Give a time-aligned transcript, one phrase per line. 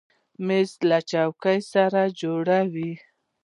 [0.45, 2.91] مېز له چوکۍ سره جوړه ده.